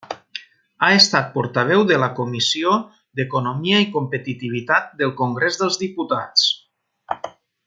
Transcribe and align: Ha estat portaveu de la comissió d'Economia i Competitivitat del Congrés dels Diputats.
Ha 0.85 0.87
estat 0.99 1.27
portaveu 1.35 1.83
de 1.91 1.99
la 2.03 2.07
comissió 2.21 2.73
d'Economia 3.19 3.83
i 3.85 3.89
Competitivitat 3.99 4.89
del 5.03 5.15
Congrés 5.21 5.61
dels 5.63 5.79
Diputats. 5.87 6.49